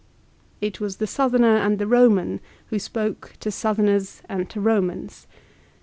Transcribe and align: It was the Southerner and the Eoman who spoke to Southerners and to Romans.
It 0.61 0.79
was 0.79 0.97
the 0.97 1.05
Southerner 1.05 1.57
and 1.57 1.77
the 1.77 1.85
Eoman 1.85 2.39
who 2.71 2.79
spoke 2.79 3.33
to 3.39 3.51
Southerners 3.51 4.23
and 4.27 4.49
to 4.49 4.59
Romans. 4.59 5.27